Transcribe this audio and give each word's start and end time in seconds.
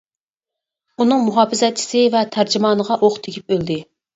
ئۇنىڭ 1.03 1.21
مۇھاپىزەتچىسى 1.27 2.03
ۋە 2.17 2.25
تەرجىمانىغا 2.37 3.01
ئوق 3.09 3.23
تېگىپ 3.29 3.55
ئۆلدى. 3.57 3.79